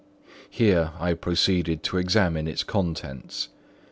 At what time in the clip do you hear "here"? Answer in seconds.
0.49-0.93